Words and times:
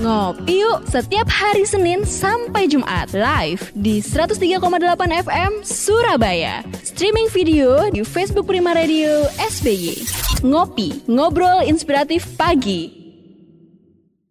Ngopi 0.00 0.64
yuk 0.64 0.88
setiap 0.88 1.28
hari 1.28 1.68
Senin 1.68 2.08
sampai 2.08 2.64
Jumat 2.64 3.12
live 3.12 3.68
di 3.76 4.00
103,8 4.00 4.56
FM 4.96 5.60
Surabaya. 5.60 6.64
Streaming 6.80 7.28
video 7.28 7.84
di 7.92 8.00
Facebook 8.00 8.48
Prima 8.48 8.72
Radio 8.72 9.28
SBY. 9.36 10.00
Ngopi, 10.40 11.04
ngobrol 11.04 11.68
inspiratif 11.68 12.24
pagi. 12.40 12.96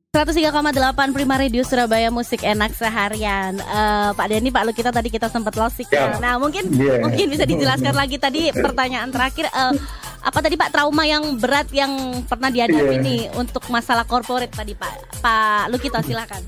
103,8 0.09 1.13
Prima 1.13 1.37
Radio 1.37 1.61
Surabaya 1.61 2.09
musik 2.09 2.41
enak 2.41 2.73
seharian. 2.73 3.61
Uh, 3.61 4.09
Pak 4.17 4.25
Denny, 4.25 4.49
Pak 4.49 4.65
Lu 4.65 4.73
kita 4.73 4.89
tadi 4.89 5.13
kita 5.13 5.29
sempat 5.29 5.53
losik. 5.53 5.85
Ya. 5.93 6.17
Nah, 6.17 6.41
mungkin 6.41 6.65
yeah. 6.73 6.97
mungkin 6.97 7.29
bisa 7.29 7.45
dijelaskan 7.45 7.93
lagi 7.93 8.17
tadi 8.17 8.49
pertanyaan 8.49 9.13
terakhir 9.13 9.53
uh, 9.53 9.77
apa 10.19 10.39
tadi 10.43 10.55
Pak 10.59 10.71
trauma 10.75 11.03
yang 11.07 11.39
berat 11.39 11.71
yang 11.71 12.23
pernah 12.27 12.51
dihadapi 12.51 12.95
yeah. 12.99 13.05
nih 13.05 13.21
untuk 13.39 13.63
masalah 13.71 14.03
korporat 14.03 14.51
tadi 14.51 14.75
Pak. 14.75 15.23
Pak 15.23 15.71
Lukito 15.71 15.99
silakan. 16.03 16.43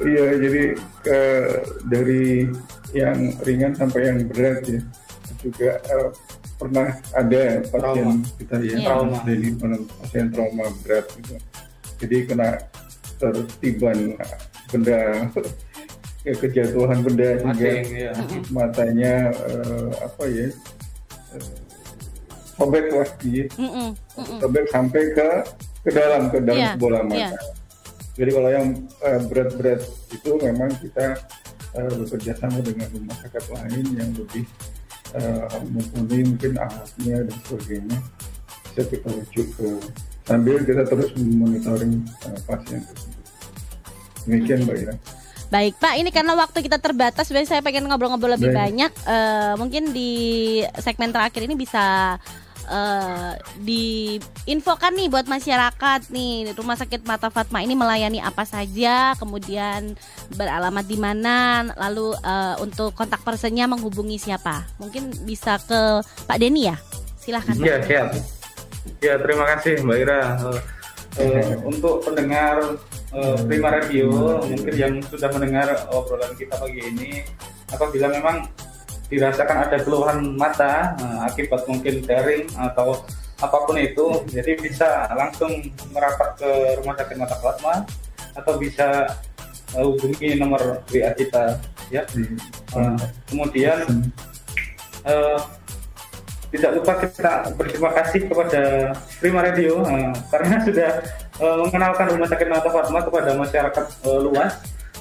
Iya, 0.00 0.14
yeah, 0.16 0.30
jadi 0.38 0.62
uh, 1.06 1.52
dari 1.86 2.48
yang 2.94 3.34
ringan 3.42 3.72
sampai 3.74 4.00
yang 4.10 4.18
berat 4.30 4.62
ya. 4.66 4.80
Juga 5.42 5.70
uh, 5.92 6.10
pernah 6.56 6.88
ada 7.12 7.42
pasien 7.66 8.08
trauma. 8.08 8.12
kita 8.38 8.56
ya, 8.62 8.66
yeah. 8.72 8.86
trauma 8.86 9.18
dari 9.26 9.48
pasien 10.00 10.26
trauma 10.30 10.64
berat 10.86 11.06
gitu 11.18 11.34
jadi 11.98 12.16
kena 12.28 12.48
tertiban 13.18 13.98
benda 14.70 15.00
kejatuhan 16.40 16.98
benda 17.04 17.28
juga 17.36 17.70
ya. 17.84 18.12
matanya 18.48 19.14
uh, 19.44 19.88
apa 20.08 20.24
ya 20.30 20.48
uh, 21.36 21.56
sobek 22.54 22.86
lah 22.90 23.08
gitu 23.22 23.54
mm 23.58 23.70
-mm. 23.70 23.88
sobek 24.40 24.66
sampai 24.70 25.02
ke 25.14 25.28
ke 25.84 25.90
dalam 25.92 26.22
ke 26.32 26.38
dalam 26.40 26.64
yeah. 26.64 26.76
bola 26.78 27.00
mata 27.04 27.30
yeah. 27.30 27.32
jadi 28.16 28.30
kalau 28.30 28.50
yang 28.50 28.68
uh, 29.04 29.20
berat-berat 29.28 29.80
itu 30.10 30.30
memang 30.40 30.70
kita 30.80 31.18
uh, 31.76 31.92
bekerja 31.98 32.32
sama 32.38 32.58
dengan 32.62 32.88
rumah 32.94 33.16
sakit 33.20 33.44
lain 33.50 33.84
yang 33.98 34.10
lebih 34.16 34.44
uh, 35.18 35.60
mungkin 35.70 36.52
alatnya 36.58 37.16
dan 37.26 37.36
sebagainya 37.46 37.98
bisa 38.74 38.82
kita 38.90 39.06
rujuk 39.06 39.46
ke 39.54 39.68
sambil 40.26 40.56
kita 40.66 40.82
terus 40.82 41.14
memonitoring 41.14 42.02
uh, 42.26 42.38
pasien 42.48 42.82
tersebut. 42.82 43.24
Demikian 44.24 44.66
Mbak 44.66 44.76
Ira. 44.82 44.94
Baik 45.52 45.78
Pak, 45.78 45.94
ini 46.00 46.10
karena 46.10 46.34
waktu 46.34 46.58
kita 46.66 46.82
terbatas, 46.82 47.30
sebenarnya 47.30 47.54
saya 47.54 47.62
pengen 47.62 47.86
ngobrol-ngobrol 47.86 48.34
lebih 48.34 48.50
Baik. 48.50 48.58
banyak. 48.58 48.92
Uh, 49.06 49.54
mungkin 49.60 49.94
di 49.94 50.10
segmen 50.82 51.14
terakhir 51.14 51.46
ini 51.46 51.54
bisa 51.54 52.16
uh, 52.68 53.32
diinfokan 53.62 54.96
nih 54.96 55.08
buat 55.12 55.26
masyarakat 55.28 56.08
nih 56.08 56.52
Rumah 56.52 56.76
Sakit 56.80 57.04
Mata 57.04 57.28
Fatma 57.28 57.60
ini 57.60 57.76
melayani 57.76 58.20
apa 58.20 58.44
saja, 58.44 59.16
kemudian 59.16 59.96
beralamat 60.34 60.84
di 60.84 60.98
mana, 61.00 61.68
lalu 61.76 62.16
uh, 62.24 62.56
untuk 62.60 62.96
kontak 62.96 63.20
personnya 63.22 63.64
menghubungi 63.68 64.16
siapa? 64.16 64.64
Mungkin 64.80 65.24
bisa 65.28 65.60
ke 65.60 66.04
Pak 66.28 66.38
Denny 66.40 66.68
ya, 66.72 66.76
silahkan. 67.20 67.54
Iya 67.56 67.76
siap. 67.84 68.08
Ya 69.00 69.14
terima 69.16 69.44
kasih 69.56 69.80
Mbak 69.80 69.98
Ira. 70.00 70.20
Uh, 70.40 70.60
uh, 71.20 71.52
untuk 71.64 72.04
pendengar 72.04 72.76
uh, 73.16 73.36
Prima 73.48 73.68
Radio 73.72 74.40
mungkin 74.44 74.74
yang 74.76 74.94
sudah 75.08 75.32
mendengar 75.32 75.88
obrolan 75.92 76.32
kita 76.36 76.56
pagi 76.60 76.80
ini, 76.84 77.24
apabila 77.72 78.12
memang 78.12 78.44
dirasakan 79.08 79.68
ada 79.68 79.76
keluhan 79.82 80.36
mata 80.36 80.96
uh, 80.98 81.28
akibat 81.28 81.64
mungkin 81.68 82.04
daring 82.04 82.48
atau 82.56 83.04
apa 83.42 83.56
pun 83.66 83.76
itu, 83.76 84.24
jadi 84.30 84.56
bisa 84.56 85.10
langsung 85.12 85.50
merapat 85.90 86.38
ke 86.38 86.50
Rumah 86.80 86.94
Sakit 86.96 87.16
Mata 87.18 87.36
Plasma 87.42 87.84
atau 88.32 88.54
bisa 88.56 89.10
uh, 89.74 89.84
hubungi 89.84 90.38
nomor 90.38 90.80
WA 90.88 91.12
kita 91.12 91.58
ya. 91.92 92.06
Uh, 92.72 92.96
kemudian 93.28 93.84
uh, 95.04 95.38
tidak 96.54 96.70
lupa 96.78 96.92
kita 97.02 97.32
berterima 97.58 97.90
kasih 97.98 98.20
kepada 98.30 98.62
Prima 99.18 99.42
Radio 99.42 99.82
uh, 99.82 100.14
karena 100.30 100.56
sudah 100.62 100.90
uh, 101.42 101.56
mengenalkan 101.66 102.06
Rumah 102.14 102.28
Sakit 102.30 102.48
Mata 102.48 102.70
Fatma 102.70 103.02
kepada 103.02 103.34
masyarakat 103.34 103.84
uh, 104.06 104.20
luas 104.22 104.54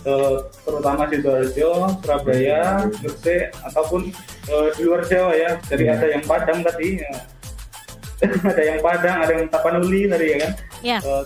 uh, 0.07 0.47
terutama 0.63 1.07
di 1.09 1.19
Sidoarjo, 1.19 1.71
Surabaya, 1.99 2.87
Gresik 3.01 3.51
ataupun 3.63 4.11
uh, 4.51 4.67
di 4.75 4.81
luar 4.83 5.01
Jawa 5.07 5.31
ya. 5.35 5.51
Jadi 5.67 5.83
ada 5.89 6.05
yang 6.07 6.23
Padang 6.23 6.59
tadi, 6.63 6.99
ya. 6.99 7.13
ada 8.53 8.63
yang 8.63 8.79
Padang, 8.79 9.17
ada 9.23 9.31
yang 9.35 9.45
Tapanuli 9.51 10.07
tadi 10.07 10.25
ya 10.31 10.37
kan. 10.39 10.51
Yeah. 10.83 11.01
Uh, 11.03 11.23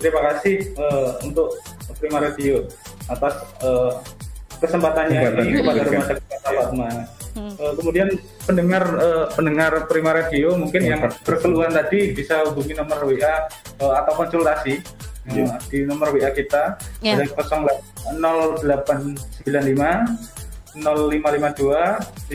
terima 0.00 0.20
kasih 0.32 0.76
uh, 0.76 1.16
untuk 1.24 1.56
Prima 1.96 2.20
Radio 2.20 2.68
atas 3.08 3.34
uh, 3.64 4.00
kesempatannya 4.60 5.20
ini 5.40 5.60
kepada 5.60 5.80
Rumah 5.84 6.04
Sakit 6.08 6.24
Mata 6.28 6.50
Fatma. 6.52 6.88
Hmm. 7.34 7.50
Uh, 7.58 7.74
kemudian 7.74 8.08
pendengar 8.46 8.84
uh, 8.94 9.26
pendengar 9.34 9.72
Prima 9.90 10.14
Radio 10.14 10.54
mungkin 10.54 10.86
yang 10.86 11.02
berkeluhan 11.26 11.74
tadi 11.74 12.14
bisa 12.14 12.46
hubungi 12.46 12.78
nomor 12.78 13.02
WA 13.10 13.50
uh, 13.82 13.94
atau 14.04 14.12
konsultasi 14.14 14.78
yeah. 15.32 15.56
uh, 15.56 15.60
di 15.68 15.84
nomor 15.88 16.12
WA 16.12 16.30
kita 16.32 16.76
yeah. 17.00 17.16
ada 17.16 17.24
0895 18.12 19.44
0552 20.76 22.34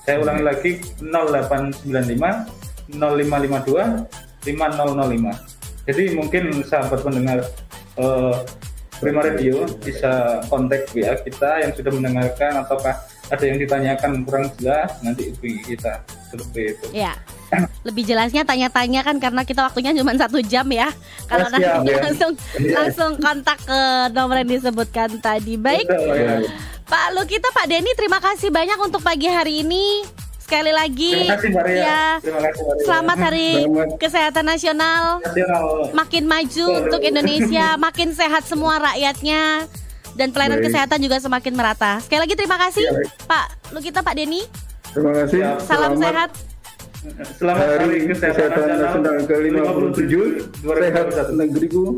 Saya 0.00 0.16
ulangi 0.18 0.42
lagi 0.42 0.80
0895 0.98 2.96
0552 2.96 4.08
5005. 4.42 5.86
Jadi 5.90 6.02
mungkin 6.14 6.62
sahabat 6.64 7.00
pendengar 7.02 7.38
uh, 8.00 8.34
Prima 9.00 9.24
Radio 9.24 9.64
bisa 9.80 10.44
kontak 10.52 10.92
WA 10.92 11.16
kita 11.24 11.64
yang 11.64 11.72
sudah 11.72 11.88
mendengarkan 11.88 12.60
ataukah 12.60 13.00
ada 13.32 13.44
yang 13.46 13.56
ditanyakan 13.56 14.28
kurang 14.28 14.52
jelas 14.60 14.92
nanti 15.00 15.32
hubungi 15.32 15.62
kita 15.72 16.04
seperti 16.28 16.76
itu. 16.76 16.86
Ya. 16.92 17.16
Lebih 17.82 18.02
jelasnya 18.06 18.42
tanya-tanya 18.46 19.00
kan 19.02 19.16
karena 19.18 19.42
kita 19.42 19.66
waktunya 19.66 19.90
cuma 19.96 20.14
satu 20.14 20.38
jam 20.44 20.66
ya. 20.70 20.88
Kalau 21.26 21.46
nanti 21.50 21.66
ya. 21.66 21.98
langsung 21.98 22.32
ya. 22.62 22.74
langsung 22.84 23.10
kontak 23.18 23.58
ke 23.66 23.80
nomor 24.14 24.38
yang 24.42 24.50
disebutkan 24.50 25.18
tadi. 25.18 25.58
Baik. 25.58 25.86
Betul, 25.88 26.14
ya. 26.14 26.36
Pak 26.90 27.06
Lu 27.14 27.22
kita 27.22 27.48
Pak 27.54 27.70
Denny 27.70 27.94
terima 27.94 28.18
kasih 28.18 28.50
banyak 28.50 28.78
untuk 28.82 28.98
pagi 29.02 29.30
hari 29.30 29.62
ini 29.62 30.02
sekali 30.50 30.74
lagi. 30.74 31.14
Terima 31.14 31.38
kasih 31.38 31.50
Maria. 31.54 31.78
Ya. 31.78 32.02
Terima 32.18 32.40
kasih 32.42 32.62
Maria. 32.66 32.82
Selamat 32.82 33.16
Hari 33.22 33.48
Selamat. 33.62 33.88
Kesehatan 34.02 34.44
Nasional. 34.50 35.02
Makin 35.94 36.24
maju 36.26 36.66
untuk 36.82 37.00
Indonesia, 37.06 37.66
makin 37.86 38.08
sehat 38.10 38.42
semua 38.42 38.82
rakyatnya 38.82 39.70
dan 40.18 40.34
pelayanan 40.34 40.58
Baik. 40.58 40.66
kesehatan 40.74 40.98
juga 40.98 41.16
semakin 41.22 41.52
merata. 41.54 42.02
Sekali 42.02 42.26
lagi 42.26 42.34
terima 42.34 42.58
kasih 42.58 42.82
ya, 42.82 42.92
Pak 43.30 43.46
Lu 43.70 43.78
kita 43.78 44.02
Pak 44.02 44.14
Denny. 44.18 44.42
Terima 44.90 45.14
kasih. 45.14 45.38
Salam 45.62 45.94
Selamat. 45.94 46.02
sehat. 46.34 46.49
Selamat 47.40 47.80
Hari 47.80 48.12
Kesehatan 48.12 48.76
Nasional 48.76 49.16
ke-57 49.24 50.12
Sehat 50.60 51.28
negeriku 51.32 51.96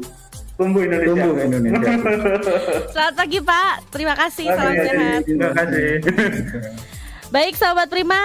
Tumbuh 0.54 0.86
Indonesia. 0.86 1.26
Tumbuh 1.26 1.42
Indonesia. 1.42 1.90
Selamat 2.94 3.14
pagi 3.18 3.38
Pak. 3.42 3.74
Terima 3.90 4.14
kasih. 4.14 4.46
Salam 4.46 4.74
sehat. 4.78 5.20
Terima 5.26 5.50
kasih. 5.58 5.90
Baik 7.34 7.54
sahabat 7.58 7.88
Prima 7.90 8.22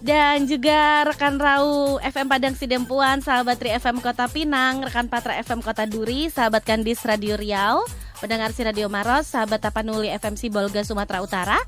dan 0.00 0.48
juga 0.48 1.04
rekan 1.12 1.36
Rau 1.36 2.00
FM 2.00 2.28
Padang 2.30 2.56
Sidempuan, 2.56 3.20
sahabat 3.20 3.60
Tri 3.60 3.76
FM 3.76 4.00
Kota 4.00 4.32
Pinang, 4.32 4.80
rekan 4.80 5.12
Patra 5.12 5.36
FM 5.44 5.60
Kota 5.60 5.84
Duri, 5.84 6.32
sahabat 6.32 6.64
Kandis 6.64 7.04
Radio 7.04 7.36
Riau, 7.36 7.84
pendengar 8.18 8.52
si 8.52 8.64
Radio 8.64 8.88
Maros, 8.88 9.28
sahabat 9.28 9.60
Tapanuli 9.60 10.08
FM 10.12 10.34
Sibolga 10.36 10.82
Sumatera 10.82 11.20
Utara, 11.20 11.58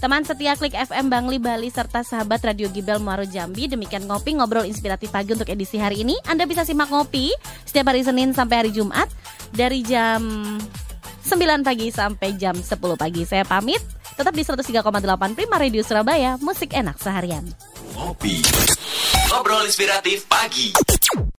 teman 0.00 0.24
setia 0.24 0.56
Klik 0.56 0.74
FM 0.74 1.12
Bangli 1.12 1.38
Bali 1.40 1.68
serta 1.68 2.00
sahabat 2.00 2.40
Radio 2.44 2.68
Gibel 2.72 2.98
Muaro 3.00 3.28
Jambi. 3.28 3.68
Demikian 3.68 4.08
ngopi 4.08 4.36
ngobrol 4.36 4.64
inspiratif 4.64 5.12
pagi 5.12 5.36
untuk 5.36 5.48
edisi 5.48 5.76
hari 5.76 6.02
ini. 6.02 6.16
Anda 6.26 6.48
bisa 6.48 6.64
simak 6.64 6.88
ngopi 6.88 7.32
setiap 7.64 7.92
hari 7.92 8.04
Senin 8.04 8.32
sampai 8.32 8.66
hari 8.66 8.70
Jumat 8.72 9.08
dari 9.52 9.84
jam 9.84 10.22
9 11.28 11.60
pagi 11.60 11.92
sampai 11.92 12.34
jam 12.40 12.56
10 12.56 12.72
pagi. 12.96 13.22
Saya 13.28 13.44
pamit. 13.44 13.80
Tetap 14.18 14.34
di 14.34 14.42
103,8 14.42 15.38
Prima 15.38 15.62
Radio 15.62 15.78
Surabaya, 15.86 16.34
musik 16.42 16.74
enak 16.74 16.98
seharian. 16.98 17.46
Ngopi. 17.94 18.42
Ngobrol 19.30 19.62
inspiratif 19.62 20.26
pagi. 20.26 20.97